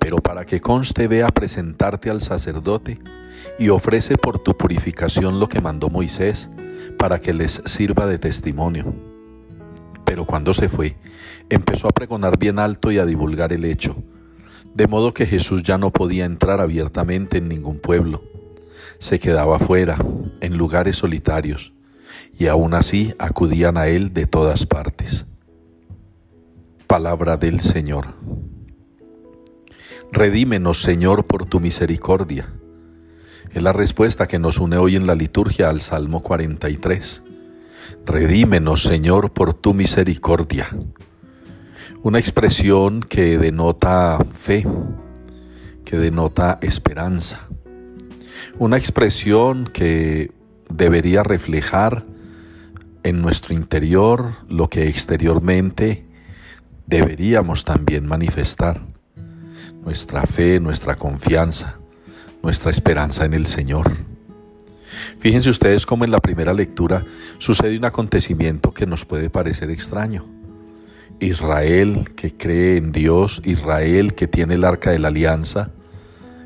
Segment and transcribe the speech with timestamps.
[0.00, 2.98] pero para que conste ve a presentarte al sacerdote
[3.58, 6.48] y ofrece por tu purificación lo que mandó Moisés,
[6.98, 8.92] para que les sirva de testimonio.
[10.04, 10.96] Pero cuando se fue,
[11.48, 14.02] empezó a pregonar bien alto y a divulgar el hecho,
[14.74, 18.24] de modo que Jesús ya no podía entrar abiertamente en ningún pueblo.
[18.98, 19.98] Se quedaba fuera,
[20.40, 21.72] en lugares solitarios,
[22.38, 25.26] y aún así acudían a él de todas partes.
[26.86, 28.14] Palabra del Señor.
[30.12, 32.52] Redímenos, Señor, por tu misericordia.
[33.52, 37.22] Es la respuesta que nos une hoy en la liturgia al Salmo 43.
[38.06, 40.66] Redímenos, Señor, por tu misericordia.
[42.02, 44.66] Una expresión que denota fe,
[45.84, 47.46] que denota esperanza.
[48.58, 50.32] Una expresión que
[50.68, 52.04] debería reflejar
[53.04, 56.04] en nuestro interior lo que exteriormente
[56.86, 58.82] deberíamos también manifestar
[59.84, 61.78] nuestra fe, nuestra confianza,
[62.42, 63.90] nuestra esperanza en el Señor.
[65.18, 67.04] Fíjense ustedes cómo en la primera lectura
[67.38, 70.24] sucede un acontecimiento que nos puede parecer extraño.
[71.20, 75.70] Israel que cree en Dios, Israel que tiene el arca de la alianza,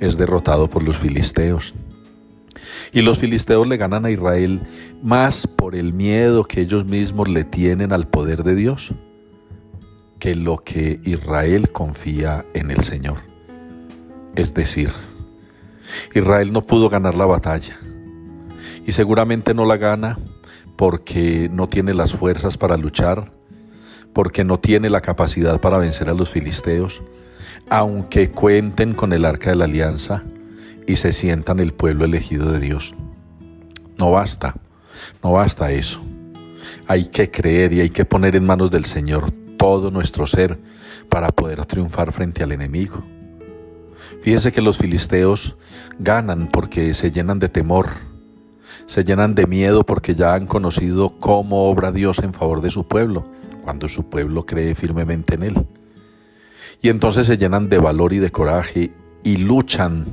[0.00, 1.74] es derrotado por los filisteos.
[2.92, 4.62] Y los filisteos le ganan a Israel
[5.02, 8.92] más por el miedo que ellos mismos le tienen al poder de Dios
[10.18, 13.18] que lo que Israel confía en el Señor.
[14.34, 14.92] Es decir,
[16.14, 17.78] Israel no pudo ganar la batalla
[18.86, 20.18] y seguramente no la gana
[20.76, 23.32] porque no tiene las fuerzas para luchar,
[24.12, 27.02] porque no tiene la capacidad para vencer a los filisteos,
[27.68, 30.22] aunque cuenten con el arca de la alianza
[30.86, 32.94] y se sientan el pueblo elegido de Dios.
[33.98, 34.54] No basta,
[35.22, 36.00] no basta eso.
[36.86, 40.58] Hay que creer y hay que poner en manos del Señor todo nuestro ser
[41.08, 43.02] para poder triunfar frente al enemigo.
[44.22, 45.56] Fíjense que los filisteos
[45.98, 47.88] ganan porque se llenan de temor,
[48.86, 52.86] se llenan de miedo porque ya han conocido cómo obra Dios en favor de su
[52.86, 53.26] pueblo,
[53.62, 55.66] cuando su pueblo cree firmemente en Él.
[56.82, 58.92] Y entonces se llenan de valor y de coraje
[59.22, 60.06] y luchan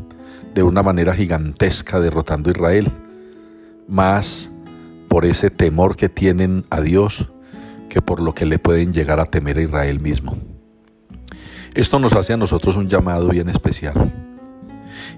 [0.54, 2.92] de una manera gigantesca derrotando a Israel,
[3.88, 4.52] más
[5.08, 7.32] por ese temor que tienen a Dios
[7.94, 10.36] que por lo que le pueden llegar a temer a Israel mismo.
[11.76, 14.12] Esto nos hace a nosotros un llamado bien especial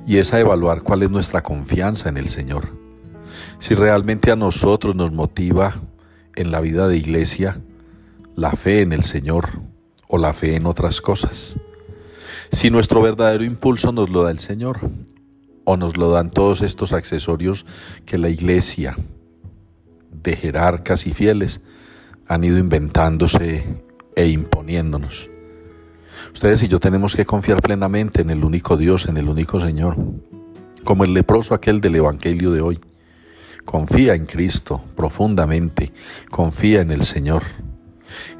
[0.06, 2.68] y es a evaluar cuál es nuestra confianza en el Señor.
[3.59, 5.75] Si realmente a nosotros nos motiva
[6.36, 7.62] en la vida de iglesia
[8.36, 9.62] la fe en el Señor
[10.09, 11.56] o la fe en otras cosas.
[12.52, 14.81] Si nuestro verdadero impulso nos lo da el Señor
[15.63, 17.66] o nos lo dan todos estos accesorios
[18.06, 18.97] que la iglesia
[20.12, 21.62] de jerarcas y fieles
[22.28, 23.63] han ido inventándose
[24.16, 25.30] e imponiéndonos.
[26.34, 29.96] Ustedes y yo tenemos que confiar plenamente en el único Dios, en el único Señor,
[30.84, 32.80] como el leproso aquel del Evangelio de hoy.
[33.63, 35.91] Confía en Cristo profundamente,
[36.30, 37.44] confía en el Señor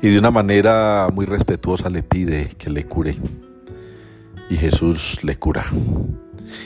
[0.02, 3.18] y de una manera muy respetuosa le pide que le cure.
[4.50, 5.66] Y Jesús le cura.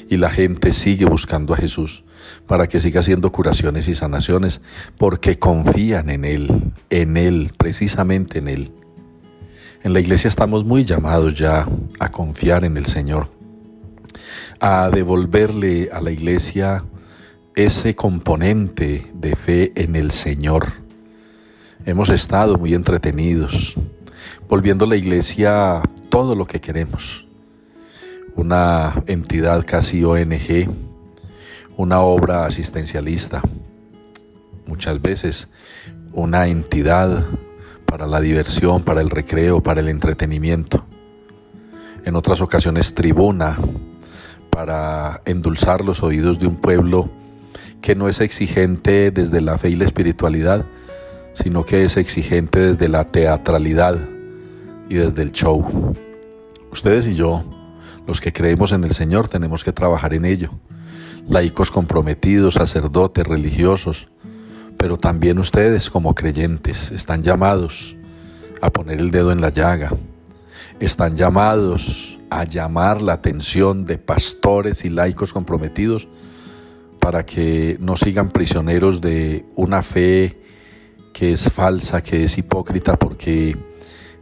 [0.10, 2.04] Y la gente sigue buscando a Jesús
[2.48, 4.62] para que siga haciendo curaciones y sanaciones,
[4.98, 8.72] porque confían en Él, en Él, precisamente en Él.
[9.84, 11.68] En la iglesia estamos muy llamados ya
[12.00, 13.30] a confiar en el Señor,
[14.60, 16.84] a devolverle a la iglesia
[17.56, 20.68] ese componente de fe en el Señor.
[21.86, 23.76] Hemos estado muy entretenidos,
[24.48, 27.30] volviendo a la iglesia todo lo que queremos
[28.40, 30.70] una entidad casi ONG,
[31.80, 33.42] una obra asistencialista,
[34.68, 35.48] muchas veces
[36.12, 37.24] una entidad
[37.86, 40.86] para la diversión, para el recreo, para el entretenimiento.
[42.04, 43.56] En otras ocasiones tribuna
[44.50, 47.10] para endulzar los oídos de un pueblo
[47.82, 50.66] que no es exigente desde la fe y la espiritualidad,
[51.32, 53.98] sino que es exigente desde la teatralidad
[54.90, 55.96] y desde el show.
[56.74, 57.46] Ustedes y yo
[58.06, 60.52] los que creemos en el Señor tenemos que trabajar en ello.
[61.30, 64.10] Laicos comprometidos, sacerdotes, religiosos,
[64.78, 67.98] pero también ustedes como creyentes están llamados
[68.64, 69.92] a poner el dedo en la llaga,
[70.80, 76.08] están llamados a llamar la atención de pastores y laicos comprometidos
[77.00, 80.42] para que no sigan prisioneros de una fe
[81.14, 83.56] que es falsa, que es hipócrita, porque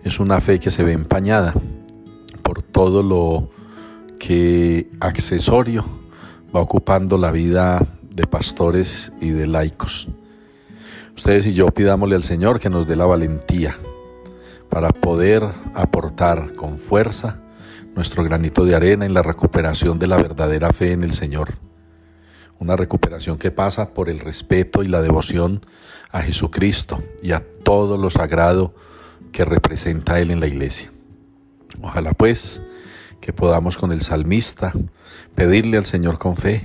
[0.04, 1.54] es una fe que se ve empañada
[2.42, 3.50] por todo lo
[4.19, 5.86] que accesorio
[6.56, 10.08] va ocupando la vida de pastores y de laicos.
[11.16, 13.76] Ustedes y yo pidámosle al Señor que nos dé la valentía
[14.70, 17.40] para poder aportar con fuerza
[17.96, 21.56] nuestro granito de arena en la recuperación de la verdadera fe en el Señor.
[22.60, 25.66] Una recuperación que pasa por el respeto y la devoción
[26.12, 28.74] a Jesucristo y a todo lo sagrado
[29.32, 30.92] que representa Él en la iglesia.
[31.82, 32.62] Ojalá pues
[33.22, 34.74] que podamos con el salmista
[35.36, 36.64] pedirle al Señor con fe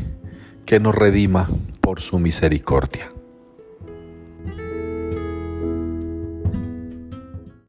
[0.65, 1.49] que nos redima
[1.81, 3.12] por su misericordia.